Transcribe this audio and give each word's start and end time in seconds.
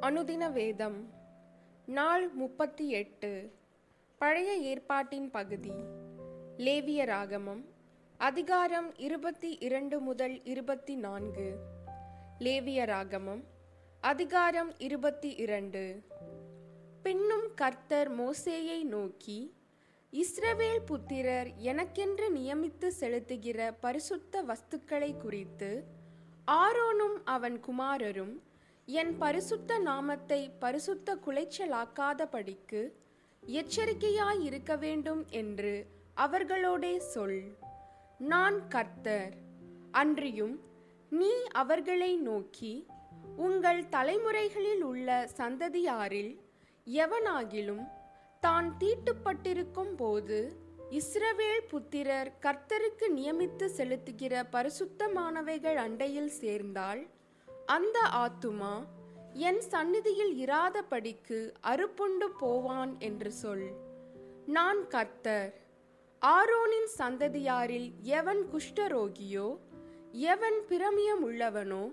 அனுதின 0.00 0.44
வேதம் 0.50 0.98
நாள் 1.88 2.26
முப்பத்தி 2.32 2.86
எட்டு 2.92 3.30
பழைய 4.20 4.50
ஏற்பாட்டின் 4.62 5.30
பகுதி 5.30 5.74
லேவிய 6.58 7.04
ராகமம் 7.04 7.62
அதிகாரம் 8.20 8.88
இருபத்தி 8.98 9.50
இரண்டு 9.58 9.96
முதல் 10.00 10.36
இருபத்தி 10.44 10.94
நான்கு 10.96 11.48
லேவிய 12.38 12.84
ராகமம் 12.84 13.42
அதிகாரம் 14.02 14.70
இருபத்தி 14.78 15.30
இரண்டு 15.36 15.82
பின்னும் 17.02 17.46
கர்த்தர் 17.54 18.10
மோசேயை 18.18 18.80
நோக்கி 18.86 19.38
இஸ்ரவேல் 20.12 20.82
புத்திரர் 20.86 21.50
எனக்கென்று 21.64 22.28
நியமித்து 22.32 22.90
செலுத்துகிற 23.00 23.70
பரிசுத்த 23.80 24.42
வஸ்துக்களை 24.42 25.10
குறித்து 25.16 25.70
ஆரோனும் 26.56 27.16
அவன் 27.28 27.56
குமாரரும் 27.60 28.34
என் 28.88 29.18
பரிசுத்த 29.18 29.78
நாமத்தை 29.78 30.50
பரிசுத்த 30.58 31.18
குலைச்சலாக்காதபடிக்கு 31.26 32.92
எச்சரிக்கையாய் 33.42 34.40
இருக்க 34.40 34.76
வேண்டும் 34.76 35.26
என்று 35.30 35.86
அவர்களோடே 36.14 36.96
சொல். 36.96 37.42
நான் 38.18 38.68
கர்த்தர். 38.68 39.34
அன்றியும் 39.90 40.60
நீ 41.10 41.32
அவர்களை 41.52 42.16
நோக்கி 42.16 42.86
உங்கள் 43.36 43.88
தலைமுறைகளில் 43.88 44.80
உள்ள 44.80 45.28
சந்ததியாரில் 45.36 46.40
எவனாகிலும் 46.86 47.84
தான் 48.40 48.76
தீட்டுப்பட்டிருக்கும் 48.78 49.94
போது 49.96 50.58
இஸ்ரவேல் 50.90 51.62
புத்திரர் 51.68 52.32
கர்த்தருக்கு 52.40 53.08
நியமித்து 53.14 53.68
செலுத்துகிற 53.76 54.44
பரிசுத்தமானவைகள் 54.52 55.74
அண்டையில் 55.74 56.26
சேர்ந்தால் 56.26 57.06
அந்த 57.66 58.00
ஆத்துமா 58.00 58.74
என் 59.32 59.60
சந்நிதியில் 59.60 60.46
இராதபடிக்கு 60.46 61.54
அறுப்புண்டு 61.62 62.28
போவான் 62.38 62.96
என்று 62.98 63.32
சொல். 63.32 63.70
நான் 64.46 64.88
கர்த்தர். 64.88 65.60
ஆரோனின் 66.26 66.88
சந்ததியாரில் 66.98 67.92
எவன் 68.00 68.46
குஷ்டரோகியோ 68.52 69.58
எவன் 70.12 70.58
பிரமியம் 70.68 71.22
உள்ளவனோ 71.22 71.92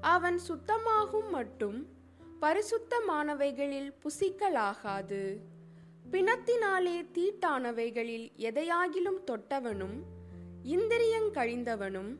அவன் 0.00 0.40
சுத்தமாகும் 0.48 1.30
மட்டும் 1.30 1.86
பரிசுத்தமானவைகளில் 2.40 3.92
புசிக்கலாகாது. 4.02 5.36
பிணத்தினாலே 6.10 7.06
தீட்டானவைகளில் 7.14 8.30
எதையாகிலும் 8.36 9.20
தொட்டவனும் 9.26 9.98
இந்திரியங்கழிந்தவனும் 10.64 12.16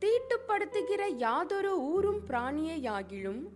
தீட்டுப்படுத்துகிற 0.00 1.16
யாதொரு 1.16 1.80
ஊரும் 1.80 2.20
பிராணியையாகிலும் 2.26 3.48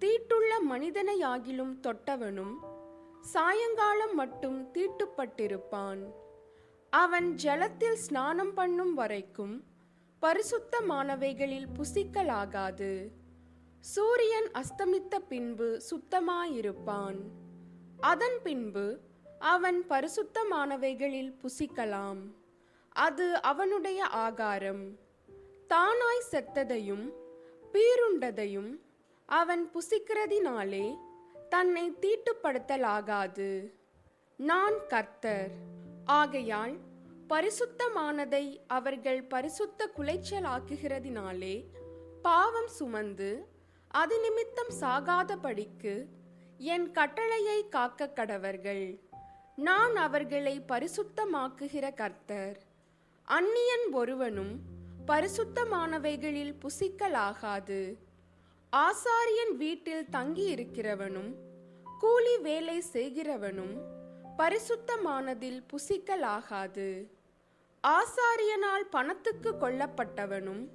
தீட்டுள்ள 0.00 0.52
மனிதனையாகிலும் 0.70 1.74
தொட்டவனும் 1.82 2.54
சாயங்காலம் 3.20 4.14
மட்டும் 4.14 4.72
தீட்டுப்பட்டிருப்பான். 4.72 6.02
அவன் 6.90 7.34
ஜலத்தில் 7.44 7.92
ஸ்நானம் 7.92 8.54
பண்ணும் 8.54 8.94
வரைக்கும் 8.94 9.64
பரிசுத்தமானவைகளில் 10.22 11.66
புசிக்கலாகாது. 11.78 13.08
சூரியன் 13.80 14.50
அஸ்தமித்த 14.50 15.18
பின்பு 15.18 15.82
சுத்தமாயிருப்பான். 15.90 17.18
அதன் 18.00 18.38
பின்பு 18.42 18.98
அவன் 19.38 19.84
பரிசுத்தமானவைகளில் 19.88 21.34
புசிக்கலாம். 21.42 22.34
அது 22.88 23.42
அவனுடைய 23.42 24.04
ஆகாரம். 24.04 25.03
தானாய் 25.68 26.28
செத்ததையும் 26.30 27.12
பீருண்டதையும் 27.72 28.80
அவன் 29.26 29.70
புசிக்கிறதினாலே 29.74 30.98
தன்னை 31.48 31.96
தீட்டுப்படுத்தலாகாது. 32.00 33.72
நான் 34.36 34.86
கர்த்தர். 34.86 35.50
ஆகையால் 36.04 36.76
பரிசுத்தமானதை 37.28 38.60
அவர்கள் 38.66 39.22
பரிசுத்த 39.24 39.90
குலைச்சலாக்குகிறதினாலே 39.96 41.64
பாவம் 42.22 42.68
சுமந்து 42.68 43.46
அது 43.88 44.20
நிமித்தம் 44.20 44.72
சாகாதபடிக்கு 44.80 46.06
என் 46.58 46.90
கட்டளையை 46.90 47.68
காக்க 47.68 48.10
கடவர்கள். 48.14 49.00
நான் 49.56 49.96
அவர்களை 49.96 50.60
பரிசுத்தமாக்குகிற 50.68 51.94
கர்த்தர். 51.94 52.58
அந்நியன் 53.24 53.86
ஒருவனும் 53.92 54.73
பரிசுத்தமானவைகளில் 55.06 56.54
புசிக்கலாகாது. 56.62 57.80
ஆசாரியன் 58.72 59.56
வீட்டில் 59.56 60.06
தங்கியிருக்கிறவனும் 60.12 61.32
கூலி 61.98 62.38
வேலை 62.38 62.82
செய்கிறவனும் 62.92 63.74
பரிசுத்தமானதில் 64.38 65.60
புசிக்கலாகாது. 65.72 66.88
ஆசாரியனால் 67.86 68.86
பணத்துக்கு 68.90 69.52
கொல்லப்பட்டவனும் 69.60 70.68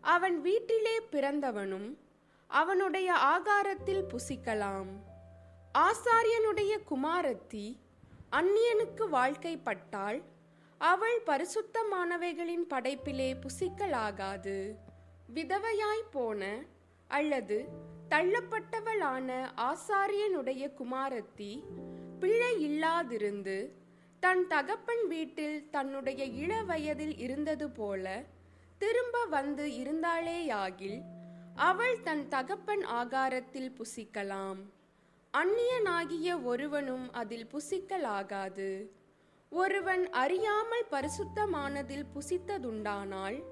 அவன் 0.00 0.40
வீட்டிலே 0.40 1.00
பிறந்தவனும் 1.12 1.98
அவனுடைய 2.46 3.12
ஆகாரத்தில் 3.12 4.04
புசிக்கலாம். 4.12 4.90
ஆசாரியனுடைய 5.78 6.76
குமாரத்தி 6.90 7.78
அந்நியனுக்கு 8.30 9.06
வாழ்க்கைப்பட்டால் 9.12 10.22
அவள் 10.80 11.22
பரிசுத்தமானவைகளின் 11.26 12.66
படைப்பிலே 12.70 13.34
புசிக்கலாகாது. 13.40 14.74
விதவையாய் 15.34 16.06
போன 16.10 16.62
அல்லது 17.06 17.68
தள்ளப்பட்டவளான 18.10 19.48
ஆசாரியனுடைய 19.56 20.70
குமாரத்தி 20.78 21.62
பிழை 22.18 22.52
இல்லாதிருந்து 22.68 23.68
தன் 24.20 24.46
தகப்பன் 24.46 25.06
வீட்டில் 25.08 25.70
தன்னுடைய 25.70 26.24
இள 26.24 26.62
வயதில் 26.62 27.16
இருந்தது 27.18 27.70
போல 27.70 28.24
திரும்ப 28.78 29.24
வந்து 29.24 29.66
இருந்தாளேயாகில் 29.66 31.00
அவள் 31.54 32.02
தன் 32.02 32.28
தகப்பன் 32.28 32.84
ஆகாரத்தில் 32.84 33.72
புசிக்கலாம். 33.78 34.60
அந்நியனாகிய 35.32 36.42
ஒருவனும் 36.42 37.12
அதில் 37.12 37.46
புசிக்கலாகாது. 37.46 38.70
ஒருவன் 39.52 40.10
அறியாமல் 40.10 40.84
பரிசுத்தமானதில் 40.90 42.04
புசித்ததுண்டானால் 42.14 43.44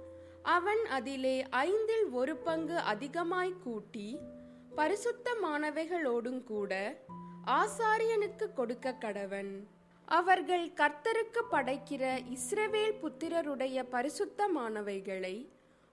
அவன் 0.42 0.84
அதிலே 0.84 1.42
ஐந்தில் 1.42 2.08
ஒரு 2.10 2.36
பங்கு 2.36 2.78
அதிகமாய் 2.78 3.54
கூட்டி 3.62 4.18
பரிசுத்தமானவைகளோடும் 4.76 6.42
கூட 6.42 6.98
ஆசாரியனுக்கு 7.46 8.52
கொடுக்க 8.54 8.96
கடவன். 9.00 9.64
அவர்கள் 10.04 10.68
கர்த்தருக்கு 10.68 11.40
படைக்கிற 11.50 12.28
இஸ்ரவேல் 12.36 12.98
புத்திரருடைய 13.02 13.84
பரிசுத்தமானவைகளை 13.92 15.48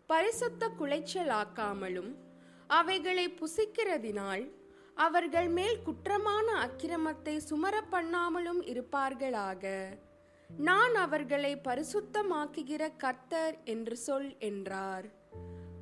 பரிசுத்த 0.07 0.69
குலைச்சலாக்காமலும் 0.79 2.15
அவைகளை 2.67 3.29
புசிக்கிறதினால் 3.29 4.51
அவர்கள் 4.97 5.47
மேல் 5.47 5.79
குற்றமான 5.85 6.47
அக்கிரமத்தை 6.59 7.37
சுமர 7.37 7.83
பண்ணாமலும் 7.91 8.61
இருப்பார்களாக. 8.63 9.87
நான் 10.49 10.95
அவர்களை 10.95 11.61
பரிசுத்தமாக்குகிற 11.63 12.91
கர்த்தர் 12.97 13.57
என்று 13.63 13.97
சொல் 13.97 14.35
என்றார். 14.39 15.05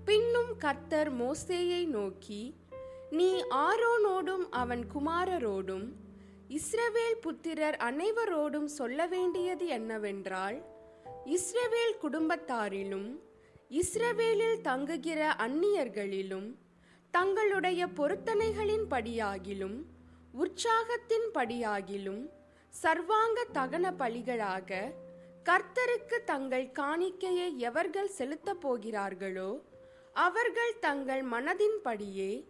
பின்னும் 0.05 0.57
கர்த்தர் 0.57 1.15
மோசேயை 1.15 1.87
நோக்கி 1.87 2.55
நீ 3.09 3.43
ஆரோனோடும் 3.49 4.49
அவன் 4.49 4.83
குமாரரோடும் 4.93 5.85
இஸ்ரவேல் 6.49 7.19
புத்திரர் 7.21 7.75
அனைவரோடும் 7.75 8.65
சொல்ல 8.65 9.07
வேண்டியது 9.07 9.67
என்னவென்றால் 9.67 10.57
இஸ்ரவேல் 11.25 11.95
குடும்பத்தாரிலும் 12.01 13.09
இஸ்ரவேலில் 13.69 14.61
தங்குகிற 14.61 15.35
அந்நியர்களிலும் 15.37 16.55
தங்களுடைய 17.15 17.87
பொருத்தனைகளின் 17.87 18.85
படியாகிலும் 18.89 19.75
உற்சாகத்தின் 20.31 21.27
படியாகிலும் 21.33 22.29
சர்வாங்க 22.83 23.45
தகன 23.53 23.91
பலிகளாக 23.99 24.91
கர்த்தருக்கு 25.43 26.23
தங்கள் 26.25 26.71
காணிக்கையை 26.79 27.55
எவர்கள் 27.55 28.07
செலுத்தப் 28.07 28.61
போகிறார்களோ 28.61 29.63
அவர்கள் 30.13 30.79
தங்கள் 30.79 31.23
மனதின்படியே 31.25 32.45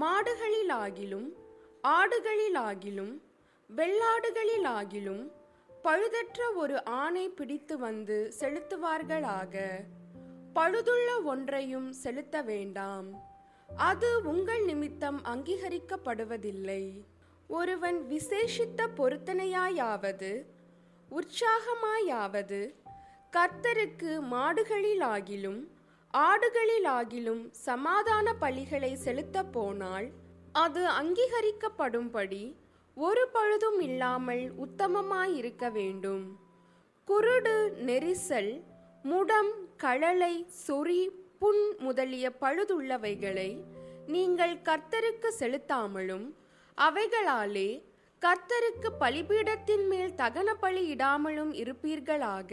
மாடுகளிலாகிலும் 0.00 1.28
ஆடுகளிலாகிலும் 1.82 3.14
வெள்ளாடுகளிலாகிலும் 3.76 5.32
பழுதற்ற 5.82 6.54
ஒரு 6.54 6.84
ஆணை 6.84 7.28
பிடித்து 7.28 7.78
வந்து 7.78 8.32
செலுத்துவார்களாக. 8.40 9.64
பழுதுள்ள 10.54 11.22
ஒன்றையும் 11.22 11.92
செலுத்த 11.92 12.42
வேண்டாம். 12.42 13.30
அது 13.76 14.24
உங்கள் 14.24 14.64
நிமித்தம் 14.64 15.20
அங்கீகரிக்கப்படுவதில்லை. 15.24 17.00
ஒருவன் 17.48 18.06
விசேஷித்த 18.10 18.88
பொருத்தனையாயாவது 18.96 20.46
உற்சாகமாயாவது 21.10 22.74
கர்த்தருக்கு 23.32 24.20
மாடுகளிலாகிலும் 24.30 25.68
ஆடுகளிலாகிலும் 26.14 27.48
சமாதான 27.50 28.34
பலிகளை 28.40 28.92
செலுத்தப் 28.92 29.52
போனால் 29.52 30.10
அது 30.52 30.86
அங்கீகரிக்கப்படும்படி 30.88 32.54
ஒரு 32.94 33.28
பழுதும் 33.34 33.80
இல்லாமல் 33.80 34.52
உத்தமமாயிருக்க 34.56 35.72
வேண்டும். 35.72 36.38
குருடு 37.06 37.70
நெரிசல் 37.70 38.62
முடம் 39.02 39.52
கழலை 39.76 40.46
சொறி 40.68 41.08
புண் 41.42 41.62
முதலிய 41.78 42.32
பழுதுள்ளவைகளை 42.40 43.62
நீங்கள் 44.06 44.54
கர்த்தருக்கு 44.56 45.28
செலுத்தாமலும் 45.38 46.26
அவைகளாலே 46.78 47.82
கர்த்தருக்கு 48.22 48.88
பலிபீடத்தின் 49.00 49.86
மேல் 49.86 50.12
தகன 50.12 50.54
பலி 50.60 50.94
இடாமலும் 50.94 51.52
இருப்பீர்களாக. 51.52 52.52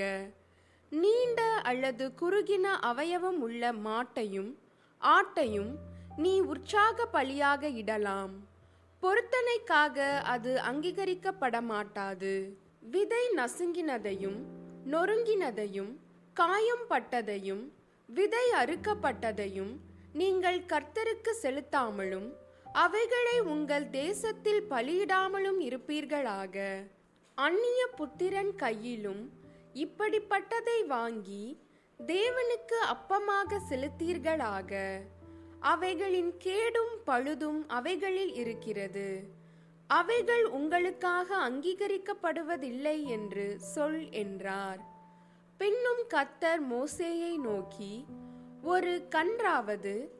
நீண்ட 0.89 1.41
அல்லது 1.44 2.12
குறுகின 2.21 2.65
அவயவம் 2.91 3.39
உள்ள 3.39 3.71
மாட்டையும் 3.71 4.51
ஆட்டையும் 5.01 5.71
நீ 6.18 6.39
உற்சாக 6.39 7.07
பலியாக 7.13 7.71
இடலாம். 7.81 8.35
பொருத்தனைக்காக 9.03 10.19
அது 10.33 10.62
அங்கீகரிக்கப்பட 10.71 11.62
மாட்டாது 11.62 12.57
விதை 12.80 13.25
நசுங்கினதையும் 13.35 14.39
நொறுங்கினதையும் 14.92 15.94
காயம் 16.33 16.85
பட்டதையும் 16.89 17.63
விதை 18.13 18.45
அறுக்கப்பட்டதையும் 18.57 19.73
நீங்கள் 20.13 20.61
கர்த்தருக்கு 20.67 21.31
செலுத்தாமலும் 21.41 22.29
அவைகளை 22.73 23.39
உங்கள் 23.39 23.89
தேசத்தில் 23.89 24.63
பலியிடாமலும் 24.69 25.59
இருப்பீர்களாக. 25.59 26.56
அந்நிய 27.35 27.88
புத்திரன் 27.95 28.56
கையிலும் 28.56 29.31
இப்படிப்பட்டதை 29.73 30.85
வாங்கி 30.88 31.59
தேவனுக்கு 32.00 32.77
அப்பமாக 32.94 33.59
செலுத்தீர்களாக. 33.69 35.01
அவைகளின் 35.59 36.38
கேடும் 36.38 36.94
பழுதும் 37.06 37.67
அவைகளில் 37.67 38.33
இருக்கிறது. 38.33 39.23
அவைகள் 39.88 40.45
உங்களுக்காக 40.45 41.50
அங்கீகரிக்கப்படுவதில்லை 41.50 43.03
என்று 43.03 43.59
சொல் 43.59 44.09
என்றார். 44.09 44.97
பின்னும் 45.59 46.03
கத்தர் 46.13 46.61
மோசேயை 46.71 47.38
நோக்கி 47.38 48.06
ஒரு 48.61 49.07
கன்றாவது 49.09 50.11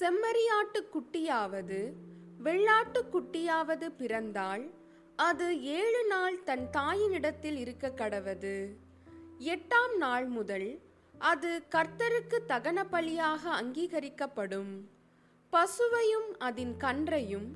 செம்மறியாட்டு 0.00 0.80
குட்டியாவது 0.92 1.92
வெள்ளாட்டு 2.44 3.00
குட்டியாவது 3.12 3.90
பிறந்தால் 3.96 4.70
அது 5.16 5.62
ஏழு 5.62 6.06
நாள் 6.06 6.42
தன் 6.42 6.68
தாயினிடத்தில் 6.76 7.56
இருக்க 7.56 7.88
கடவது. 7.88 8.76
எட்டாம் 9.38 9.96
நாள் 9.96 10.26
முதல் 10.26 10.80
அது 11.18 11.62
கர்த்தருக்கு 11.70 12.38
தகன 12.48 12.84
பலியாக 12.92 13.48
அங்கீகரிக்கப்படும். 13.62 14.72
பசுவையும் 15.52 16.36
அதன் 16.38 16.76
கன்றையும் 16.76 17.48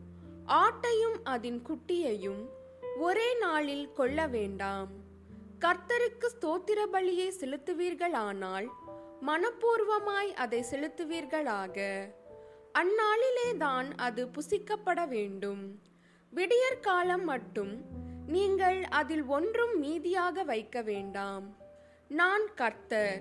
ஆட்டையும் 0.47 1.19
அதன் 1.25 1.63
குட்டியையும் 1.69 2.47
ஒரே 2.99 3.39
நாளில் 3.39 3.93
கொள்ள 3.93 4.27
வேண்டாம். 4.27 5.08
கர்த்தருக்கு 5.65 6.29
ஸ்தோத்திர 6.35 6.81
பலியை 6.93 7.29
செலுத்துவீர்களானால் 7.41 8.67
மனப்பூர்வமாய் 9.27 10.33
அதை 10.35 10.65
செலுத்துவீர்களாக. 10.71 12.05
அந்நாளிலே 12.79 13.57
தான் 13.57 13.97
அது 13.97 14.27
புசிக்கப்பட 14.27 15.09
வேண்டும். 15.09 15.81
விடியற் 16.31 16.81
காலம் 16.81 17.25
மட்டும் 17.25 17.85
நீங்கள் 18.27 18.83
அதில் 18.83 19.25
ஒன்றும் 19.25 19.83
மீதியாக 19.83 20.45
வைக்க 20.45 20.83
வேண்டாம். 20.83 21.57
நான் 22.09 22.55
கர்த்தர் 22.55 23.21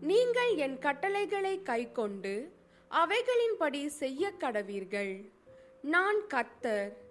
நீங்கள் 0.00 0.54
என் 0.54 0.78
கட்டளைகளை 0.78 1.62
கைக்கொண்டு 1.62 2.52
அவைகளின்படி 2.90 3.86
செய்ய 3.86 4.32
கடவீர்கள். 4.38 5.32
நான் 5.82 6.26
கர்த்தர் 6.26 7.01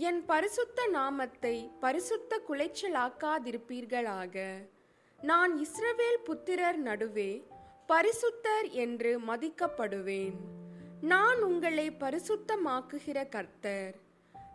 என் 0.00 0.24
பரிசுத்த 0.24 0.86
நாமத்தை 0.86 1.70
பரிசுத்த 1.80 2.40
குலைச்சலாக்காதிருப்பீர்களாக. 2.48 4.34
நான் 5.20 5.52
இஸ்ரவேல் 5.58 6.18
புத்திரர் 6.24 6.76
நடுவே 6.76 7.46
பரிசுத்தர் 7.88 8.70
என்று 8.70 9.20
மதிக்கப்படுவேன். 9.20 10.36
நான் 11.00 11.42
உங்களை 11.42 11.90
பரிசுத்தமாக்குகிற 11.90 13.28
கர்த்தர். 13.28 13.94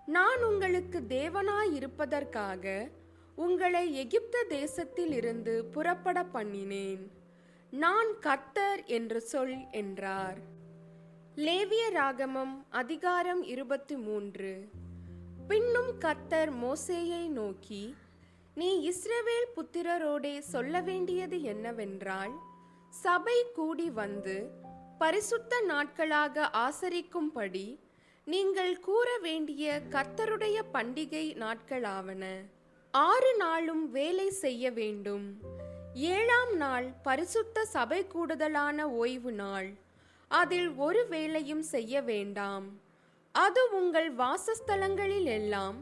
நான் 0.05 0.43
உங்களுக்கு 0.43 1.01
தேவனாய் 1.09 1.73
இருப்பதற்காக 1.73 2.89
உங்களை 3.35 3.95
எகிப்த 3.95 4.45
தேசத்தில் 4.49 5.11
இருந்து 5.11 5.65
புறப்பட 5.65 6.25
பண்ணினேன் 6.33 7.03
நான் 7.71 8.19
கர்த்தர் 8.19 8.83
என்று 8.83 9.21
சொல் 9.21 9.57
என்றார். 9.71 10.37
லேவிய 11.35 11.89
ராகமம் 11.89 12.65
அதிகாரம் 12.69 13.43
இருபத்தி 13.43 13.95
மூன்று. 13.95 14.81
பின்னும் 15.47 15.97
கர்த்தர் 15.97 16.53
மோசேயை 16.53 17.27
நோக்கி 17.27 17.95
நீ 18.55 18.89
இஸ்ரவேல் 18.89 19.59
புத்திரரோடே 19.59 20.39
சொல்ல 20.39 20.81
வேண்டியது 20.81 21.41
என்னவென்றால் 21.41 22.31
சபை 22.89 23.45
கூடி 23.55 23.89
வந்து 23.89 24.49
பரிசுத்த 24.97 25.61
நாட்களாக 25.61 26.49
ஆசரிக்கும்படி 26.53 27.79
நீங்கள் 28.25 28.79
கூற 28.79 29.17
வேண்டிய 29.17 29.81
கர்த்தருடைய 29.89 30.61
பண்டிகை 30.73 31.35
நாட்களாவன. 31.35 32.43
ஆறு 32.91 33.35
நாளும் 33.37 33.91
வேலை 33.91 34.29
செய்ய 34.29 34.71
வேண்டும். 34.71 35.37
ஏழாம் 35.93 36.55
நாள் 36.55 36.93
பரிசுத்த 37.03 37.65
சபை 37.65 38.07
கூடுதலான 38.07 38.89
ஓய்வு 38.89 39.31
நாள். 39.31 39.73
அதில் 40.27 40.69
ஒரு 40.75 41.07
வேலையும் 41.07 41.61
செய்ய 41.61 42.01
வேண்டாம். 42.01 42.79
அது 43.35 43.62
உங்கள் 43.71 44.15
வாசஸ்தலங்களில் 44.15 45.30
எல்லாம் 45.35 45.77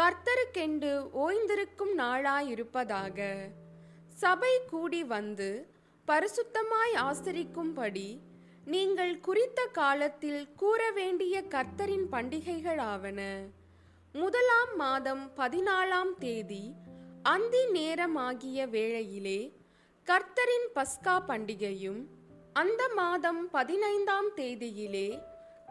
கர்த்தருக்கென்று 0.00 0.90
ஓய்ந்திருக்கும் 1.22 1.92
நாளாயிருப்பதாக. 1.96 3.28
சபை 4.14 4.60
கூடி 4.70 5.04
வந்து 5.04 5.48
பரிசுத்தமாய் 6.08 6.94
ஆசரிக்கும்படி 6.94 8.20
நீங்கள் 8.64 9.20
குறித்த 9.20 9.60
காலத்தில் 9.72 10.54
கூற 10.56 10.90
வேண்டிய 10.90 11.42
கர்த்தரின் 11.48 12.06
பண்டிகைகளாவன. 12.12 13.20
முதலாம் 14.12 14.76
மாதம் 14.76 15.30
பதினாலாம் 15.36 16.12
தேதி 16.18 16.74
அந்தி 17.22 17.64
நேரமாகிய 17.72 18.68
வேளையிலே 18.68 19.40
கர்த்தரின் 20.06 20.68
பஸ்கா 20.74 21.16
பண்டிகையும் 21.28 22.00
அந்த 22.52 22.82
மாதம் 22.94 23.50
பதினைந்தாம் 23.50 24.30
தேதியிலே 24.36 25.08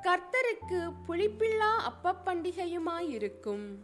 கர்த்தருக்கு 0.03 0.91
புளிப்பில்லா 1.07 1.75
அப்ப 1.75 2.15
பண்டிகையுமாயிருக்கும் 2.25 3.75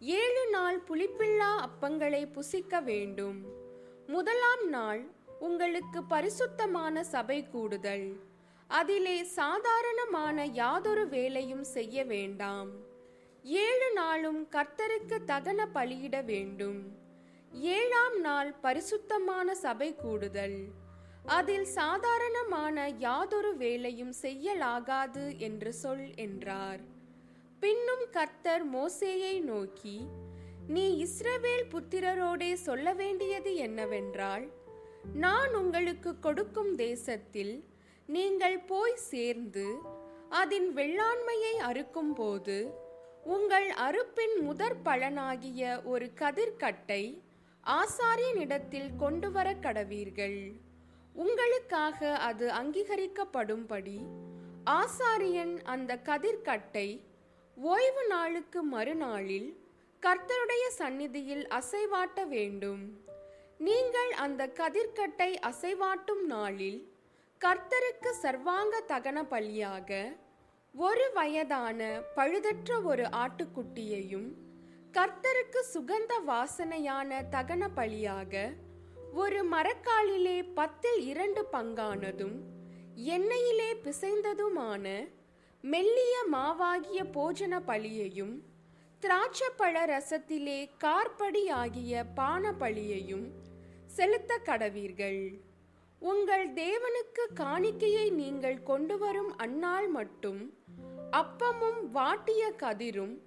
ஏழு 0.00 0.48
நாள் 0.50 0.82
புளிப்பில்லா 0.88 1.66
அப்பங்களை 1.66 2.32
புசிக்க 2.32 2.80
வேண்டும். 2.80 3.44
முதலாம் 4.06 4.68
நாள் 4.68 5.10
உங்களுக்கு 5.38 6.04
பரிசுத்தமான 6.04 7.04
சபை 7.04 7.48
கூடுதல். 7.48 8.20
அதிலே 8.66 9.22
சாதாரணமான 9.22 10.44
யாதொரு 10.44 11.08
வேலையும் 11.08 11.64
செய்ய 11.64 12.04
வேண்டாம். 12.04 12.70
ஏழு 13.42 13.92
நாளும் 13.92 14.48
கர்த்தருக்கு 14.50 15.18
தகன 15.26 15.66
பலியிட 15.74 16.24
வேண்டும். 16.24 16.96
ஏழாம் 17.52 18.20
நாள் 18.20 18.52
பரிசுத்தமான 18.52 19.54
சபை 19.54 19.94
கூடுதல். 19.94 20.88
அதில் 21.24 21.64
சாதாரணமான 21.64 22.88
யாதொரு 22.88 23.56
வேலையும் 23.56 24.12
செய்யலாகாது 24.22 25.36
என்று 25.36 25.72
சொல் 25.72 26.14
என்றார். 26.14 26.80
பின்னும் 27.60 28.04
கர்த்தர் 28.10 28.74
மோசேயை 28.74 29.40
நோக்கி 29.40 30.06
நீ 30.68 31.06
இஸ்ரவேல் 31.06 31.66
புத்திரரோடே 31.70 32.52
சொல்ல 32.52 32.92
வேண்டியது 32.92 33.54
என்னவென்றால் 33.54 34.48
நான் 35.12 35.54
உங்களுக்கு 35.54 36.18
கொடுக்கும் 36.18 36.74
தேசத்தில் 36.74 37.64
நீங்கள் 38.06 38.58
போய் 38.58 38.96
சேர்ந்து 38.96 39.78
அதன் 40.28 40.74
வெள்ளாண்மையை 40.74 41.54
அறுக்கும்போது 41.58 42.70
உங்கள் 43.24 43.68
அறுப்பின் 43.68 44.42
முதற் 44.42 44.80
பலனாகிய 44.84 45.84
ஒரு 45.84 46.10
கதிர்கட்டை 46.20 47.22
ஆசாரியனிடத்தில் 47.66 48.96
கொண்டு 48.96 49.32
வர 49.32 49.52
கடவீர்கள். 49.52 50.52
உங்களுக்காக 51.14 52.18
அது 52.18 52.48
அங்கீகரிக்கப்படும்படி 52.50 53.98
ஆசாரியன் 54.70 55.62
அந்த 55.64 55.96
கதிர்க்கட்டை 55.96 57.04
ஓய்வு 57.56 58.06
நாளுக்கு 58.06 58.62
மறுநாளில் 58.62 59.58
கர்த்தருடைய 60.02 60.68
சந்நிதியில் 60.68 61.48
அசைவாட்ட 61.48 62.28
வேண்டும். 62.28 62.82
நீங்கள் 63.58 64.10
அந்த 64.10 64.46
கதிர்க்கட்டை 64.46 65.38
அசைவாட்டும் 65.48 66.24
நாளில் 66.26 66.92
கர்த்தருக்கு 67.38 68.10
சர்வாங்க 68.22 68.82
தகன 68.88 69.22
பலியாக 69.30 70.16
ஒரு 70.74 71.10
வயதான 71.14 72.02
பழுதற்ற 72.16 72.82
ஒரு 72.82 73.02
ஆட்டுக்குட்டியையும் 73.02 74.28
கர்த்தருக்கு 74.92 75.60
சுகந்த 75.74 76.14
வாசனையான 76.26 77.22
தகன 77.30 77.68
பலியாக 77.76 78.52
ஒரு 79.14 79.48
மரக்காலிலே 79.50 80.52
பத்தில் 80.54 81.06
இரண்டு 81.06 81.46
பங்கானதும் 81.52 82.40
எண்ணெயிலே 82.94 83.76
பிசைந்ததுமான 83.84 85.08
மெல்லிய 85.62 86.24
மாவாகிய 86.32 87.04
போஜன 87.14 87.60
பழியையும் 87.66 88.42
திராட்சப்பழ 89.00 89.86
ரசத்திலே 89.86 90.70
கார்படி 90.84 91.50
ஆகிய 91.50 92.04
பான 92.04 92.52
பழியையும் 92.52 93.30
செலுத்த 93.86 94.40
கடவீர்கள். 94.44 95.40
உங்கள் 95.98 96.52
தேவனுக்கு 96.52 97.26
காணிக்கையை 97.34 98.10
நீங்கள் 98.10 98.62
கொண்டு 98.62 98.98
வரும் 98.98 99.36
அந்நாள் 99.36 99.88
மட்டும் 99.88 100.54
அப்பமும் 101.12 101.80
வாட்டிய 101.94 102.52
கதிரும் 102.58 103.18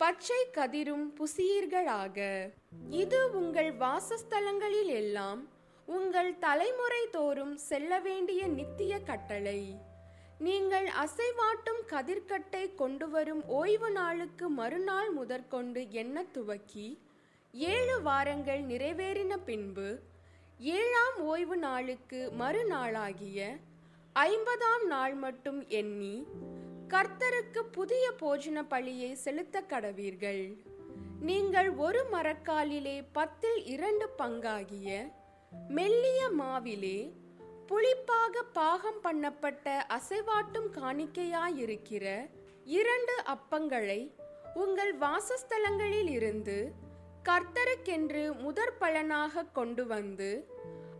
பச்சை 0.00 0.40
கதிரும் 0.56 1.06
புசியீர்களாக. 1.18 2.16
இது 2.90 3.30
உங்கள் 3.30 3.70
வாசஸ்தலங்களில் 3.72 4.90
எல்லாம் 4.94 5.40
உங்கள் 5.88 6.38
தலைமுறை 6.38 7.00
தோறும் 7.10 7.56
செல்ல 7.56 7.98
வேண்டிய 7.98 8.46
நித்திய 8.48 9.00
கட்டளை. 9.00 9.60
நீங்கள் 10.38 10.86
அசைவாட்டும் 11.04 11.82
கதிர்க்கட்டை 11.86 12.74
கொண்டு 12.74 13.08
வரும் 13.08 13.42
ஓய்வு 13.46 13.90
நாளுக்கு 13.90 14.48
மறுநாள் 14.50 15.10
முதற்கொண்டு 15.10 15.82
எண்ண 15.90 16.24
துவக்கி 16.32 16.98
ஏழு 17.54 18.00
வாரங்கள் 18.00 18.62
நிறைவேறின 18.62 19.36
பின்பு 19.44 19.88
ஏழாம் 20.60 21.18
ஓய்வு 21.24 21.56
நாளுக்கு 21.56 22.20
மறுநாளாகிய 22.32 23.40
ஐம்பதாம் 24.16 24.86
நாள் 24.86 25.14
மட்டும் 25.14 25.60
எண்ணி 25.68 26.16
கர்த்தருக்கு 26.88 27.60
புதிய 27.70 28.10
போஜன 28.20 28.62
பழியை 28.68 29.14
செலுத்த 29.14 29.62
கடவீர்கள். 29.68 30.58
நீங்கள் 31.20 31.70
ஒரு 31.76 32.04
மரக்காலிலே 32.12 33.02
பத்தில் 33.12 33.64
இரண்டு 33.64 34.06
பங்காகிய 34.18 34.88
மெல்லிய 35.68 36.20
மாவிலே 36.38 36.98
புளிப்பாக 37.66 38.42
பாகம் 38.52 39.00
பண்ணப்பட்ட 39.04 39.66
அசைவாட்டும் 39.88 40.70
காணிக்கையாயிருக்கிற 40.74 42.04
இரண்டு 42.64 43.14
அப்பங்களை 43.26 44.00
உங்கள் 44.54 44.94
வாசஸ்தலங்களில் 44.98 46.08
இருந்து 46.08 46.72
கர்த்தருக்கென்று 47.24 48.36
முதற் 48.38 48.78
பலனாக 48.78 49.44
கொண்டு 49.44 49.86
வந்து 49.86 50.48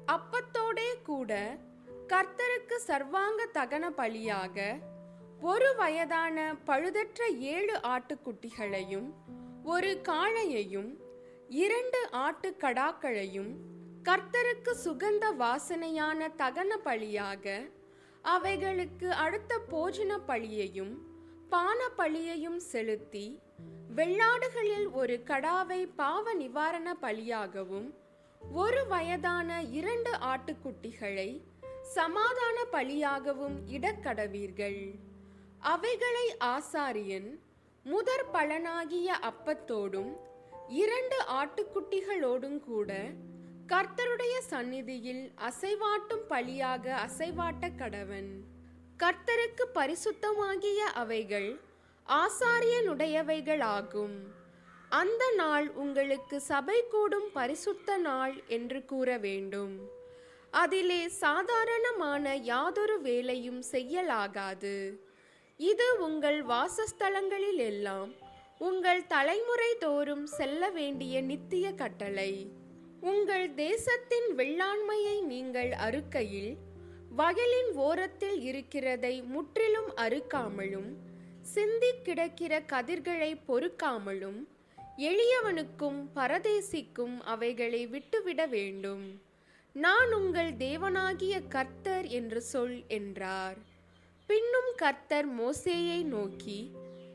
அப்பத்தோடே 0.07 1.03
கூட 1.03 1.59
கர்த்தருக்கு 2.07 2.77
சர்வாங்க 2.87 3.49
தகன 3.55 3.91
பலியாக 3.97 4.81
ஒரு 5.41 5.75
வயதான 5.75 6.55
பழுதற்ற 6.67 7.27
ஏழு 7.41 7.81
ஆட்டுக்குட்டிகளையும் 7.87 9.09
ஒரு 9.65 10.01
காளையையும் 10.03 10.99
இரண்டு 11.49 12.09
ஆட்டு 12.11 12.55
கடாக்களையும் 12.59 13.53
கர்த்தருக்கு 14.03 14.73
சுகந்த 14.85 15.25
வாசனையான 15.39 16.29
தகன 16.39 16.77
பழியாக 16.85 17.71
அவைகளுக்கு 18.23 19.11
அடுத்த 19.11 19.59
போஜன 19.71 20.19
பழியையும் 20.27 20.95
பான 21.49 21.79
பழியையும் 21.97 22.57
செலுத்தி 22.57 23.41
வெள்ளாடுகளில் 23.95 24.91
ஒரு 24.91 25.23
கடாவை 25.27 25.89
பாவ 25.97 26.35
நிவாரண 26.35 26.97
பலியாகவும் 27.03 27.95
ஒரு 28.41 28.87
வயதான 28.87 29.63
இரண்டு 29.71 30.11
ஆட்டுக்குட்டிகளை 30.11 31.43
சமாதான 31.83 32.57
பலியாகவும் 32.73 33.57
இடக்கடவீர்கள். 33.67 34.99
அவைகளை 35.61 36.37
ஆசாரியன் 36.41 37.39
முதற் 37.85 38.33
பலனாகிய 38.33 39.15
அப்பத்தோடும் 39.23 40.17
இரண்டு 40.69 41.25
ஆட்டுக்குட்டிகளோடும் 41.33 42.61
கூட 42.61 43.05
கர்த்தருடைய 43.67 44.39
சந்நிதியில் 44.39 45.33
அசைவாட்டும் 45.37 46.23
பலியாக 46.29 47.09
அசைவாட்ட 47.09 47.61
கடவன். 47.61 48.45
கர்த்தருக்கு 48.99 49.65
பரிசுத்தமாகிய 49.75 50.75
அவைகள் 50.75 51.61
ஆசாரியனுடையவைகளாகும். 52.07 54.27
அந்த 54.89 55.33
நாள் 55.37 55.71
உங்களுக்கு 55.71 56.41
சபை 56.41 56.87
கூடும் 56.87 57.31
பரிசுத்த 57.33 57.97
நாள் 57.97 58.43
என்று 58.47 58.85
கூற 58.85 59.19
வேண்டும். 59.19 59.91
அதிலே 60.51 61.09
சாதாரணமான 61.09 62.35
யாதொரு 62.35 63.01
வேலையும் 63.01 63.63
செய்யலாகாது. 63.73 64.99
இது 65.61 65.87
உங்கள் 66.01 66.45
வாசஸ்தலங்களில் 66.45 67.61
எல்லாம் 67.63 68.11
உங்கள் 68.59 69.07
தலைமுறை 69.07 69.75
தோறும் 69.79 70.27
செல்ல 70.27 70.71
வேண்டிய 70.71 71.21
நித்திய 71.21 71.73
கட்டளை. 71.73 72.33
உங்கள் 73.01 73.55
தேசத்தின் 73.55 74.29
வெள்ளாண்மையை 74.37 75.17
நீங்கள் 75.23 75.71
அறுக்கையில் 75.87 76.53
வயலின் 77.11 77.73
ஓரத்தில் 77.75 78.41
இருக்கிறதை 78.41 79.23
முற்றிலும் 79.23 79.91
அறுக்காமலும் 79.97 80.91
சிந்தி 81.43 81.91
கிடக்கிற 82.03 82.61
கதிர்களை 82.61 83.31
பொறுக்காமலும் 83.49 84.41
எளியவனுக்கும் 84.99 86.01
பரதேசிக்கும் 86.15 87.17
அவைகளை 87.21 87.87
விட்டுவிட 87.87 88.47
வேண்டும். 88.47 89.21
நான் 89.73 90.13
உங்கள் 90.13 90.53
தேவனாகிய 90.53 91.35
கர்த்தர் 91.49 92.07
என்று 92.07 92.41
சொல் 92.43 92.79
என்றார். 92.89 93.68
பின்னும் 94.29 94.71
கர்த்தர் 94.77 95.29
மோசேயை 95.37 96.05
நோக்கி 96.05 96.73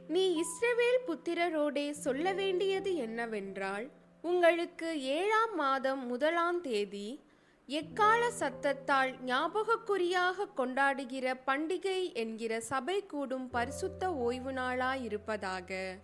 நீ 0.07 0.43
இஸ்ரவேல் 0.43 1.01
புத்திரரோடே 1.07 1.91
சொல்ல 1.91 2.33
வேண்டியது 2.33 2.95
என்னவென்றால் 2.95 3.85
உங்களுக்கு 4.21 5.01
ஏழாம் 5.01 5.55
மாதம் 5.55 6.05
முதலாம் 6.05 6.61
தேதி 6.61 7.23
எக்கால 7.67 8.21
சத்தத்தால் 8.39 9.11
ஞாபகக்குறியாக 9.25 10.47
கொண்டாடுகிற 10.57 11.35
பண்டிகை 11.47 12.13
என்கிற 12.13 12.59
சபை 12.59 13.05
கூடும் 13.05 13.49
பரிசுத்த 13.49 14.13
ஓய்வு 14.13 14.51
நாளாயிருப்பதாக. 14.51 15.99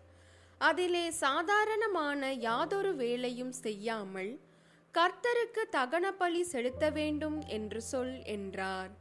அதிலே 0.57 1.09
சாதாரணமான 1.09 2.33
யாதொரு 2.33 2.95
வேலையும் 2.95 3.51
செய்யாமல் 3.51 4.39
கர்த்தருக்கு 4.93 5.65
தகன 5.71 6.11
பலி 6.17 6.43
செலுத்த 6.43 6.89
வேண்டும் 6.89 7.41
என்று 7.41 7.81
சொல் 7.81 8.23
என்றார். 8.23 8.91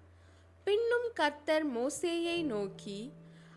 பின்னும் 0.69 1.13
கர்த்தர் 1.15 1.67
மோசேயை 1.77 2.43
நோக்கி 2.43 3.13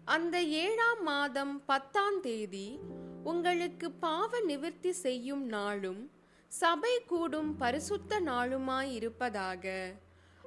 அந்த 0.06 0.44
ஏழாம் 0.44 1.04
மாதம் 1.04 1.66
பத்தாம் 1.66 2.22
தேதி 2.22 2.80
உங்களுக்கு 3.24 3.92
பாவ 3.92 4.40
நிவர்த்தி 4.40 4.92
செய்யும் 4.92 5.46
நாளும் 5.46 6.12
சபை 6.48 7.02
கூடும் 7.08 7.58
பரிசுத்த 7.58 8.20
நாளுமாயிருப்பதாக. 8.20 9.94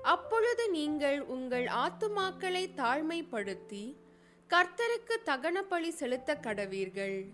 அப்பொழுது 0.02 0.71
நீங்கள் 0.71 1.21
உங்கள் 1.21 1.64
ஆத்துமாக்களை 1.64 2.68
தாழ்மைப்படுத்தி 2.76 3.97
கர்த்தருக்கு 4.49 5.16
தகன 5.25 5.62
பலி 5.68 5.90
செலுத்த 5.90 6.38
கடவீர்கள் 6.42 7.25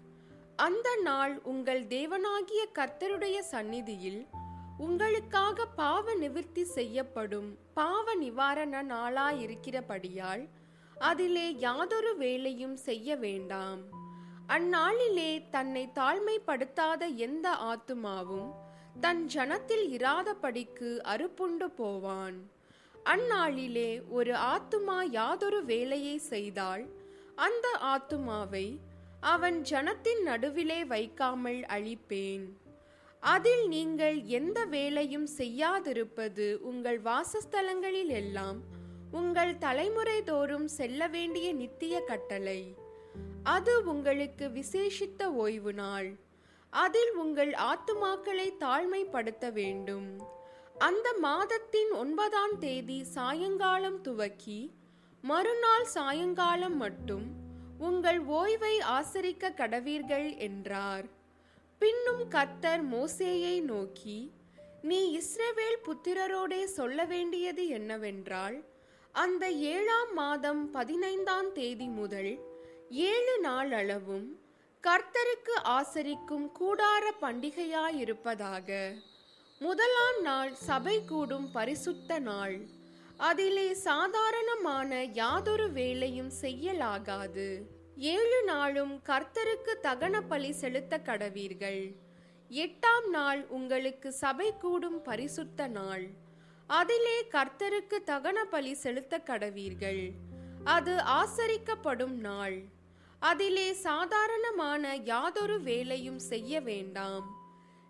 அந்த 0.56 0.96
நாள் 0.96 1.40
உங்கள் 1.42 1.84
தேவனாகிய 1.84 2.66
கர்த்தருடைய 2.74 3.38
சந்நிதியில் 3.38 4.26
உங்களுக்காக 4.84 5.64
பாவ 5.80 6.14
நிவிர்த்தி 6.14 6.62
செய்யப்படும் 6.62 7.48
பாவ 7.74 8.14
நிவாரண 8.14 8.82
நாளாயிருக்கிறபடியால் 8.82 10.44
அதிலே 11.08 11.46
யாதொரு 11.58 12.12
வேலையும் 12.16 12.76
செய்ய 12.76 13.16
வேண்டாம். 13.16 13.80
அந்நாளிலே 14.48 15.32
தன்னை 15.50 15.84
தாழ்மைப்படுத்தாத 15.94 17.02
எந்த 17.26 17.48
ஆத்துமாவும் 17.70 18.50
தன் 19.00 19.22
ஜனத்தில் 19.34 19.84
இராதபடிக்கு 19.98 20.90
அறுப்புண்டு 21.12 21.68
போவான். 21.76 22.38
அந்நாளிலே 23.04 23.90
ஒரு 24.08 24.34
ஆத்துமா 24.52 24.98
யாதொரு 25.10 25.64
வேலையை 25.64 26.16
செய்தால் 26.32 26.86
அந்த 27.34 27.66
ஆத்துமாவை 27.92 28.66
அவன் 29.20 29.60
ஜனத்தின் 29.70 30.22
நடுவிலே 30.22 30.84
வைக்காமல் 30.84 31.62
அழிப்பேன். 31.76 32.46
அதில் 33.20 33.68
நீங்கள் 33.68 34.22
எந்த 34.22 34.64
வேலையும் 34.64 35.28
செய்யாதிருப்பது 35.38 36.56
உங்கள் 36.56 37.02
வாசஸ்தலங்களில் 37.02 38.08
எல்லாம் 38.08 38.60
உங்கள் 39.10 39.58
தலைமுறை 39.58 40.22
தோறும் 40.22 40.68
செல்ல 40.68 41.06
வேண்டிய 41.06 41.52
நித்திய 41.52 42.00
கட்டளை. 42.00 42.74
அது 43.42 43.84
உங்களுக்கு 43.84 44.48
விசேஷித்த 44.48 45.24
ஓய்வு 45.24 45.72
நாள். 45.72 46.18
அதில் 46.70 47.14
உங்கள் 47.14 47.50
ஆத்துமாக்களை 47.50 48.52
தாழ்மைப்படுத்த 48.60 49.52
வேண்டும். 49.52 50.20
அந்த 50.78 51.14
மாதத்தின் 51.20 51.90
ஒன்பதாம் 51.90 52.58
தேதி 52.58 53.04
சாயங்காலம் 53.04 54.00
துவக்கி 54.00 54.72
மறுநாள் 55.22 55.84
சாயங்காலம் 55.84 56.76
மட்டும் 56.76 57.32
உங்கள் 57.78 58.24
ஓய்வை 58.24 58.80
ஆசரிக்க 58.80 59.50
கடவீர்கள் 59.50 60.36
என்றார். 60.36 61.18
பின்னும் 61.80 62.28
கர்த்தர் 62.28 62.82
மோசேயை 62.94 63.60
நோக்கி 63.60 64.32
நீ 64.82 64.98
இஸ்ரவேல் 65.18 65.78
புத்திரரோடே 65.84 66.64
சொல்ல 66.64 67.04
வேண்டியது 67.04 67.68
என்னவென்றால் 67.68 68.64
அந்த 69.12 69.50
ஏழாம் 69.50 70.12
மாதம் 70.12 70.70
பதினைந்தாம் 70.70 71.52
தேதி 71.52 71.86
முதல் 71.86 72.38
ஏழு 72.90 73.38
நாள் 73.38 73.72
அளவும் 73.72 74.40
கர்த்தருக்கு 74.82 75.54
ஆசரிக்கும் 75.64 76.46
கூடார 76.60 77.10
பண்டிகையாயிருப்பதாக. 77.20 78.94
முதலாம் 79.58 80.20
நாள் 80.22 80.54
சபை 80.54 81.04
கூடும் 81.04 81.50
பரிசுத்த 81.50 82.18
நாள். 82.18 82.58
அதிலே 83.16 83.74
சாதாரணமான 83.74 85.04
யாதொரு 85.04 85.72
வேலையும் 85.72 86.32
செய்யலாகாது. 86.40 87.48
ஏழு 88.08 88.44
நாளும் 88.44 88.92
கர்த்தருக்கு 89.08 89.72
தகன 89.82 90.20
பலி 90.28 90.50
செலுத்த 90.52 90.98
கடவீர்கள் 90.98 91.82
எட்டாம் 92.50 93.08
நாள் 93.08 93.46
உங்களுக்கு 93.46 94.12
சபை 94.12 94.46
கூடும் 94.58 95.02
பரிசுத்த 95.02 95.66
நாள். 95.66 96.04
அதிலே 96.66 97.16
கர்த்தருக்கு 97.32 97.98
தகன 98.06 98.44
பலி 98.44 98.72
செலுத்த 98.74 99.18
கடவீர்கள் 99.18 100.02
அது 100.64 100.94
ஆசரிக்கப்படும் 100.96 102.16
நாள். 102.28 102.56
அதிலே 103.18 103.72
சாதாரணமான 103.72 104.94
யாதொரு 104.94 105.60
வேலையும் 105.62 106.18
செய்ய 106.30 106.60
வேண்டாம். 106.60 107.28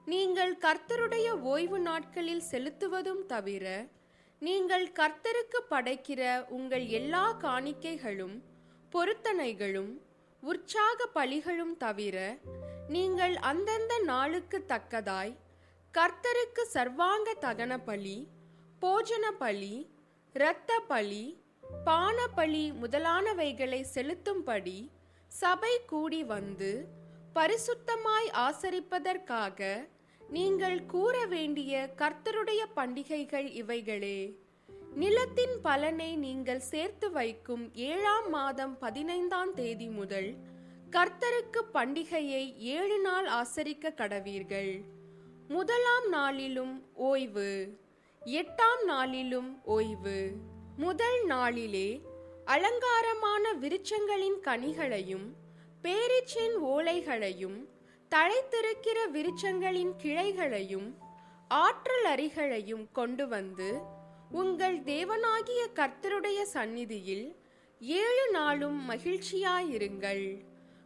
நீங்கள் 0.07 0.55
கர்த்தருடைய 0.57 1.31
ஓய்வு 1.55 1.79
நாட்களில் 1.79 2.45
செலுத்துவதும் 2.51 3.25
தவிர 3.27 3.87
நீங்கள் 4.43 4.93
கர்த்தருக்கு 4.93 5.61
படைக்கிற 5.71 6.49
உங்கள் 6.49 6.87
எல்லா 6.87 7.25
காணிக்கைகளும் 7.43 8.37
பொருத்தனைகளும் 8.93 9.93
உற்சாக 10.43 11.07
பலிகளும் 11.15 11.77
தவிர 11.77 12.17
நீங்கள் 12.89 13.37
அந்தந்த 13.37 13.99
நாளுக்கு 13.99 14.65
தக்கதாய் 14.69 15.35
கர்த்தருக்கு 15.95 16.63
சர்வாங்க 16.73 17.35
தகன 17.41 17.77
பலி 17.85 18.29
போஜன 18.83 19.31
பலி 19.39 19.91
இரத்த 20.35 20.81
பலி 20.81 21.25
பான 21.85 22.27
பலி 22.35 22.73
முதலானவைகளை 22.73 23.81
செலுத்தும்படி 23.95 24.91
சபை 25.29 25.81
கூடி 25.87 26.25
வந்து 26.25 26.89
பரிசுத்தமாய் 27.35 28.31
ஆசரிப்பதற்காக 28.39 29.89
நீங்கள் 30.21 30.87
கூற 30.87 31.27
வேண்டிய 31.27 31.95
கர்த்தருடைய 31.97 32.63
பண்டிகைகள் 32.75 33.49
இவைகளே. 33.53 34.19
நிலத்தின் 34.95 35.61
பலனை 35.63 36.17
நீங்கள் 36.17 36.61
சேர்த்து 36.61 37.11
வைக்கும் 37.11 37.75
ஏழாம் 37.75 38.29
மாதம் 38.29 38.79
பதினைந்தாம் 38.79 39.55
தேதி 39.55 39.89
முதல் 39.89 40.35
கர்த்தருக்கு 40.91 41.61
பண்டிகையை 41.75 42.57
ஏழு 42.57 42.99
நாள் 42.99 43.27
ஆசரிக்க 43.27 43.93
கடவீர்கள். 43.97 44.81
முதலாம் 45.49 46.09
நாளிலும் 46.09 46.95
ஓய்வு. 46.95 47.79
எட்டாம் 48.27 48.85
நாளிலும் 48.85 49.65
ஓய்வு. 49.65 50.33
முதல் 50.77 51.25
நாளிலே 51.25 52.01
அலங்காரமான 52.45 53.53
விருச்சங்களின் 53.53 54.41
கனிகளையும் 54.41 55.27
பேரிச்சின் 55.83 56.57
ஓலைகளையும் 56.65 57.69
தழைத்திருக்கிற 58.11 58.99
விருச்சங்களின் 59.13 59.93
கிளைகளையும் 60.03 60.95
ஆற்றல் 61.49 62.05
அரிகளையும் 62.05 62.87
கொண்டு 62.93 63.29
வந்து 63.29 63.99
உங்கள் 64.33 64.79
தேவனாகிய 64.79 65.63
கர்த்தருடைய 65.75 66.43
சந்நிதியில் 66.43 67.37
ஏழு 67.81 68.31
நாளும் 68.31 68.91
மகிழ்ச்சியாயிருங்கள். 68.91 70.43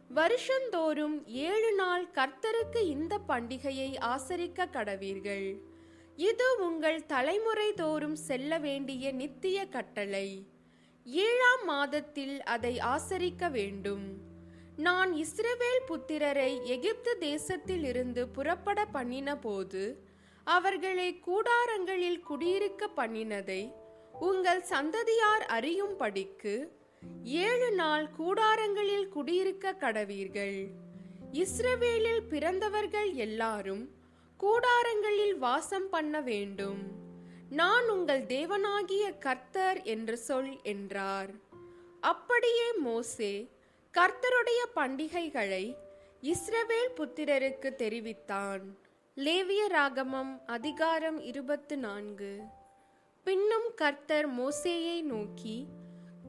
வருஷந்தோறும் 0.09 1.27
ஏழு 1.27 1.73
நாள் 1.73 2.07
கர்த்தருக்கு 2.13 2.81
இந்த 2.81 3.19
பண்டிகையை 3.27 3.97
ஆசரிக்க 3.99 4.67
கடவீர்கள். 4.71 5.55
இது 6.15 6.57
உங்கள் 6.59 7.05
தலைமுறை 7.05 7.73
தோறும் 7.73 8.15
செல்ல 8.15 8.57
வேண்டிய 8.57 9.11
நித்திய 9.11 9.65
கட்டளை. 9.65 10.47
ஏழாம் 11.03 11.65
மாதத்தில் 11.65 12.43
அதை 12.43 12.79
ஆசரிக்க 12.79 13.51
வேண்டும். 13.51 14.17
நான் 14.77 15.13
இஸ்ரவேல் 15.13 15.83
புத்திரரை 15.87 16.63
எகிப்து 16.63 17.17
தேசத்தில் 17.17 17.83
இருந்து 17.83 18.27
புறப்பட 18.27 18.85
பண்ணின 18.85 19.37
போது 19.37 20.04
அவர்களை 20.45 21.21
கூடாரங்களில் 21.27 22.19
குடியிருக்க 22.19 22.89
பண்ணினதை 22.95 23.73
உங்கள் 24.19 24.61
சந்ததியார் 24.61 25.45
அறியும்படிக்கு 25.49 26.69
ஏழு 27.23 27.71
நாள் 27.71 28.07
கூடாரங்களில் 28.19 29.07
குடியிருக்க 29.07 29.73
கடவீர்கள். 29.73 30.67
இஸ்ரவேலில் 31.31 32.27
பிறந்தவர்கள் 32.29 33.13
எல்லாரும் 33.13 33.89
கூடாரங்களில் 34.39 35.37
வாசம் 35.37 35.89
பண்ண 35.89 36.21
வேண்டும். 36.21 36.93
நான் 37.49 37.89
உங்கள் 37.89 38.21
தேவனாகிய 38.21 39.17
கர்த்தர் 39.19 39.83
என்று 39.83 40.17
சொல் 40.17 40.63
என்றார். 40.63 41.29
அப்படியே 41.99 42.73
மோசே 42.73 43.49
கர்த்தருடைய 43.93 44.61
பண்டிகைகளை 44.75 45.75
இஸ்ரவேல் 46.21 46.95
புத்திரருக்கு 46.95 47.75
தெரிவித்தான். 47.75 48.77
லேவிய 49.17 49.67
ராகமம் 49.67 50.41
அதிகாரம் 50.45 51.21
இருபத்து 51.21 51.77
நான்கு. 51.77 52.39
பின்னும் 53.23 53.71
கர்த்தர் 53.75 54.31
மோசேயை 54.33 55.01
நோக்கி 55.01 55.67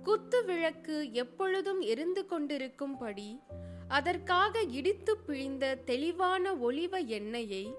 குத்து 0.03 0.45
விளக்கு 0.45 1.13
எப்பொழுதும் 1.13 1.81
எரிந்து 1.81 2.27
கொண்டிருக்கும்படி 2.31 3.41
அதற்காக 3.89 4.63
இடித்து 4.63 5.17
பிழிந்த 5.17 5.79
தெளிவான 5.85 6.55
ஒளிவ 6.55 7.07
எண்ணெயை 7.07 7.75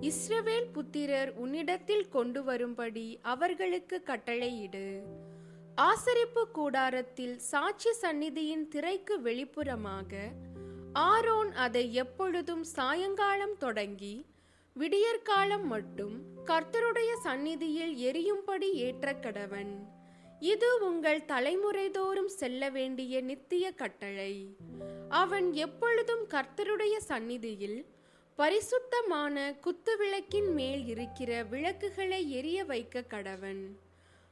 இஸ்ரவேல் 0.00 0.70
புத்திரர் 0.72 1.32
உன்னிடத்தில் 1.34 2.08
கொண்டு 2.08 2.42
வரும்படி 2.42 3.18
அவர்களுக்கு 3.22 4.02
கட்டளையிடு. 4.06 5.02
ஆசரிப்பு 5.76 6.50
கூடாரத்தில் 6.52 7.38
சாட்சி 7.38 7.90
சந்நிதியின் 8.02 8.68
திரைக்கு 8.68 9.20
வெளிப்புறமாக 9.20 10.16
ஆரோன் 10.92 11.52
அதை 11.52 11.94
எப்பொழுதும் 11.94 12.64
சாயங்காலம் 12.64 13.56
தொடங்கி 13.56 14.26
விடியற்காலம் 14.76 15.62
மட்டும் 15.62 16.22
கர்த்தருடைய 16.46 17.12
சந்நிதியில் 17.22 17.94
எரியும்படி 17.96 18.72
ஏற்ற 18.72 19.12
கடவன். 19.12 19.72
இது 20.40 20.68
உங்கள் 20.80 21.20
தலைமுறைதோறும் 21.20 22.30
செல்ல 22.40 22.68
வேண்டிய 22.68 23.20
நித்திய 23.20 23.70
கட்டளை. 23.70 24.56
அவன் 25.08 25.52
எப்பொழுதும் 25.52 26.28
கர்த்தருடைய 26.28 26.96
சந்நிதியில் 26.96 27.86
பரிசுத்தமான 28.36 29.54
குத்துவிளக்கின் 29.64 30.52
மேல் 30.52 30.86
இருக்கிற 30.86 31.42
விளக்குகளை 31.42 32.30
எரிய 32.30 32.64
வைக்க 32.64 33.04
கடவன். 33.10 33.62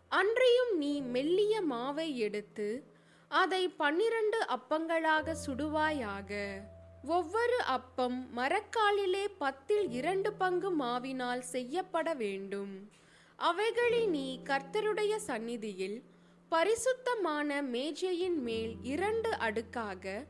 அன்றையும் 0.08 0.76
நீ 0.76 1.00
மெல்லிய 1.00 1.62
மாவை 1.70 2.14
எடுத்து 2.14 2.84
அதை 3.28 3.68
பன்னிரண்டு 3.68 4.38
அப்பங்களாக 4.56 5.36
சுடுவாயாக. 5.46 6.60
ஒவ்வொரு 7.02 7.62
அப்பம் 7.62 8.28
மரக்காலிலே 8.36 9.26
பத்தில் 9.38 9.90
இரண்டு 9.90 10.32
பங்கு 10.32 10.70
மாவினால் 10.78 11.38
செய்யப்பட 11.38 12.14
வேண்டும். 12.14 12.90
அவைகளை 13.36 14.06
நீ 14.06 14.40
கர்த்தருடைய 14.44 15.16
சந்நிதியில் 15.16 16.02
பரிசுத்தமான 16.48 17.62
மேஜையின் 17.62 18.42
மேல் 18.42 18.76
இரண்டு 18.82 19.30
அடுக்காக 19.30 20.26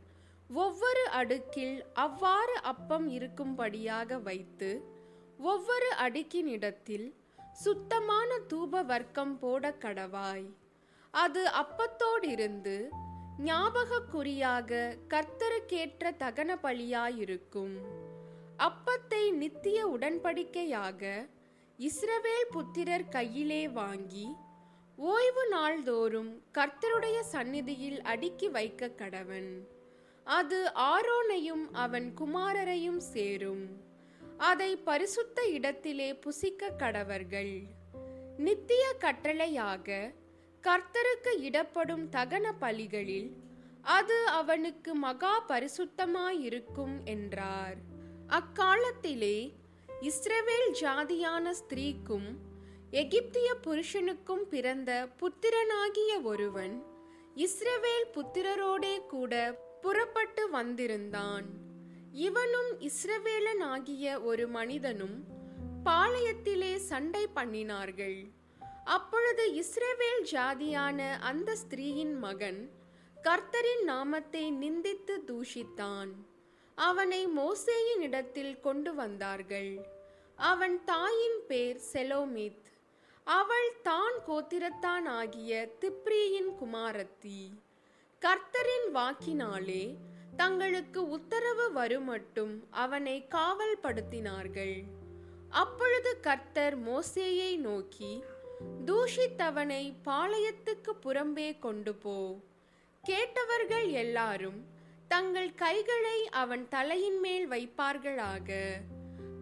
ஒவ்வொரு 0.48 1.08
அடுக்கில் 1.12 1.80
அவ்வாறு 1.92 2.60
அப்பம் 2.62 3.08
இருக்கும்படியாக 3.10 4.22
வைத்து 4.22 4.82
ஒவ்வொரு 5.38 5.92
அடுக்கின் 6.02 6.46
இடத்தில் 6.46 7.14
சுத்தமான 7.52 8.38
தூப 8.48 8.84
வர்க்கம் 8.84 9.38
போட 9.38 9.76
கடவாய். 9.80 10.48
அது 11.10 11.48
அப்பத்தோடிருந்து 11.48 12.88
ஞாபகக்குறியாக 13.44 14.96
கர்த்தருக்கேற்ற 15.08 16.10
தகன 16.18 16.56
பலியாயிருக்கும் 16.62 17.76
அப்பத்தை 18.58 19.32
நித்திய 19.32 19.86
உடன்படிக்கையாக 19.86 21.28
இஸ்ரவேல் 21.78 22.50
புத்திரர் 22.50 23.08
கையிலே 23.08 23.68
வாங்கி 23.68 24.28
ஓய்வு 24.96 25.48
நாள்தோறும் 25.48 26.42
கர்த்தருடைய 26.54 27.20
சந்நிதியில் 27.20 28.02
அடுக்கி 28.02 28.48
வைக்க 28.48 28.90
கடவன். 28.96 29.60
அது 30.24 30.72
ஆரோனையும் 30.74 31.66
அவன் 31.72 32.14
குமாரரையும் 32.20 32.96
சேரும். 32.96 33.68
அதை 34.36 34.76
பரிசுத்த 34.76 35.42
இடத்திலே 35.42 36.14
புசிக்க 36.14 36.70
கடவர்கள். 36.78 37.62
நித்திய 38.36 38.94
கட்டளையாக 39.00 40.12
கர்த்தருக்கு 40.68 41.32
இடப்படும் 41.40 42.06
தகன 42.10 42.46
பலிகளில் 42.60 43.28
அது 43.82 44.26
அவனுக்கு 44.26 44.94
மகா 44.94 45.44
பரிசுத்தமாயிருக்கும் 45.48 46.96
என்றார். 47.04 47.78
அக்காலத்திலே 48.26 49.36
இஸ்ரவேல் 50.00 50.70
ஜாதியான 50.80 51.52
ஸ்திரீக்கும் 51.60 52.28
எகிப்திய 52.90 53.48
புருஷனுக்கும் 53.66 54.44
பிறந்த 54.48 54.90
புத்திரனாகிய 55.20 56.12
ஒருவன் 56.22 56.74
இஸ்ரவேல் 57.36 58.06
புத்திரரோடே 58.12 59.06
கூட 59.06 59.32
புறப்பட்டு 59.80 60.50
வந்திருந்தான். 60.50 61.46
இவனும் 62.12 62.70
இஸ்ரவேலனாகிய 62.80 64.22
ஒரு 64.22 64.48
மனிதனும் 64.48 65.16
பாளையத்திலே 65.84 66.76
சண்டை 66.76 67.28
பண்ணினார்கள். 67.34 68.18
அப்பொழுது 68.94 69.44
இஸ்ரேவேல் 69.62 70.22
ஜாதியான 70.32 71.00
அந்த 71.20 71.56
ஸ்திரீயின் 71.62 72.14
மகன் 72.18 72.60
கர்த்தரின் 73.16 73.82
நாமத்தை 73.82 74.52
நிந்தித்து 74.52 75.14
தூஷித்தான். 75.26 76.10
அவனை 76.74 77.20
மோசேயின் 77.26 78.00
இடத்தில் 78.00 78.60
கொண்டு 78.60 78.94
வந்தார்கள். 78.94 79.72
அவன் 80.36 80.76
தாயின் 80.84 81.40
பேர் 81.48 81.80
செலோமித். 81.92 82.68
அவள் 83.26 83.70
தான் 83.82 84.16
கோத்திரத்தான் 84.28 85.08
ஆகிய 85.20 85.52
திப்ரியின் 85.80 86.50
குமாரத்தி. 86.60 87.40
கர்த்தரின் 88.22 88.88
வாக்கினாலே 88.94 89.84
தங்களுக்கு 90.36 91.08
உத்தரவு 91.08 91.66
வருமட்டும் 91.74 92.56
அவனை 92.84 93.16
காவல்படுத்தினார்கள். 93.30 94.76
அப்பொழுது 95.62 96.10
கர்த்தர் 96.20 96.76
மோசேயை 96.88 97.52
நோக்கி 97.56 98.12
தூஷித்தவனை 98.86 99.92
பாளையத்துக்கு 100.04 100.92
புறம்பே 101.02 101.58
கொண்டு 101.58 101.94
போ. 101.94 102.36
கேட்டவர்கள் 103.02 103.88
எல்லாரும் 103.88 104.64
தங்கள் 105.08 105.54
கைகளை 105.54 106.28
அவன் 106.28 106.68
தலையின் 106.68 107.20
மேல் 107.20 107.50
வைப்பார்களாக. 107.50 108.70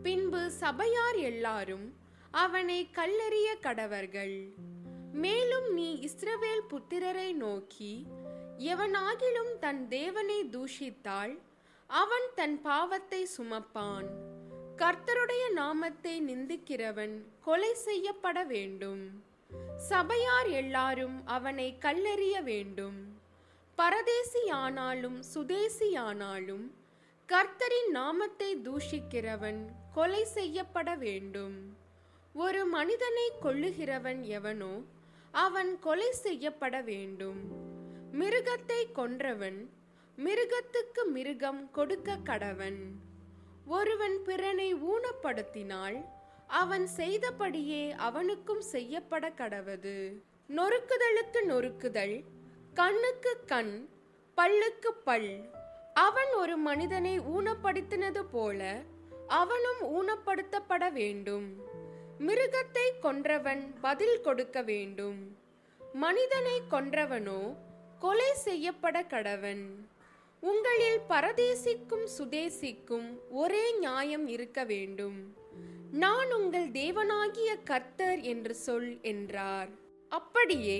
பின்பு 0.02 0.50
சபையார் 0.50 1.16
எல்லாரும் 1.16 1.94
அவனை 2.31 2.88
கல்லெறிய 2.94 3.55
கடவர்கள். 3.61 4.48
மேலும் 5.12 5.72
நீ 5.72 6.09
இஸ்ரவேல் 6.09 6.61
புத்திரரை 6.68 7.33
நோக்கி 7.33 8.07
எவனாகிலும் 8.59 9.59
தன் 9.61 9.88
தேவனை 9.88 10.44
தூஷித்தால் 10.44 11.38
அவன் 11.87 12.29
தன் 12.35 12.62
பாவத்தை 12.62 13.29
சுமப்பான். 13.38 14.07
கர்த்தருடைய 14.81 15.45
நாமத்தை 15.59 16.15
நிந்திக்கிறவன் 16.27 17.15
கொலை 17.47 17.71
செய்யப்பட 17.85 18.39
வேண்டும். 18.45 19.05
சபையார் 19.91 20.49
எல்லாரும் 20.62 21.15
அவனை 21.27 21.69
கல்லெறிய 21.85 22.43
வேண்டும். 22.43 22.99
பரதேசியானாலும் 23.79 25.17
சுதேசியானாலும் 25.33 26.67
கர்த்தரின் 27.29 27.91
நாமத்தை 27.91 28.51
தூஷிக்கிறவன் 28.67 29.62
கொலை 29.95 30.23
செய்யப்பட 30.37 30.89
வேண்டும். 31.05 31.57
ஒரு 32.35 32.62
மனிதனை 32.67 33.27
கொள்ளுகிறவன் 33.47 34.23
எவனோ 34.39 34.75
அவன் 35.47 35.73
கொலை 35.89 36.12
செய்யப்பட 36.25 36.77
வேண்டும். 36.93 37.43
மிருகத்தை 38.21 38.81
கொன்றவன் 39.01 39.61
மிருகத்துக்கு 40.19 41.03
மிருகம் 41.17 41.65
கொடுக்க 41.71 42.19
கடவன். 42.31 42.81
ஒருவன் 43.66 44.16
பிறனை 44.24 44.74
ஊனப்படுத்தினால் 44.74 45.96
அவன் 46.46 46.87
செய்தபடியே 46.87 47.90
அவனுக்கும் 48.09 48.61
செய்யப்பட 48.61 49.29
கடவது. 49.29 49.94
நொறுக்குதலுக்கு 50.48 51.40
நொறுக்குதல் 51.46 52.24
கண்ணுக்கு 52.74 53.33
கண் 53.46 53.88
பல்லுக்கு 54.37 54.90
பல். 55.05 55.31
அவன் 55.94 56.33
ஒரு 56.33 56.57
மனிதனை 56.57 57.20
ஊனப்படுத்தினது 57.20 58.22
போல 58.31 58.61
அவனும் 59.40 59.83
ஊனப்படுத்தப்பட 59.96 60.92
வேண்டும். 60.92 61.48
மிருகத்தை 62.18 62.87
கொன்றவன் 63.02 63.62
பதில் 63.81 64.20
கொடுக்க 64.20 64.62
வேண்டும். 64.62 65.37
மனிதனை 65.92 66.57
கொன்றவனோ 66.70 67.40
கொலை 67.98 68.31
செய்யப்பட 68.35 69.02
கடவன். 69.02 69.64
உங்களில் 70.48 71.00
பரதேசிக்கும் 71.09 72.06
சுதேசிக்கும் 72.18 73.06
ஒரே 73.30 73.62
நியாயம் 73.78 74.26
இருக்க 74.26 74.64
வேண்டும். 74.64 75.16
நான் 75.92 76.30
உங்கள் 76.32 76.68
தேவனாகிய 76.70 77.50
கர்த்தர் 77.64 78.20
என்று 78.32 78.54
சொல் 78.54 78.90
என்றார். 79.12 79.70
அப்படியே 80.12 80.78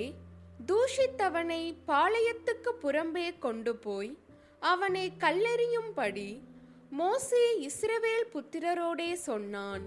தூஷித்தவனை 0.69 1.61
பாளையத்துக்கு 1.87 2.73
புறம்பே 2.83 3.27
கொண்டு 3.39 3.73
போய் 3.75 4.11
அவனை 4.59 5.05
கல்லெறியும்படி 5.19 6.29
மோசே 6.89 7.45
இஸ்ரவேல் 7.67 8.27
புத்திரரோடே 8.33 9.11
சொன்னான். 9.27 9.85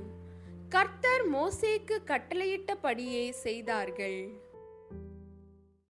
கர்த்தர் 0.69 1.25
மோசேக்கு 1.33 1.99
கட்டளையிட்டபடியே 2.07 3.25
செய்தார்கள். 3.47 4.21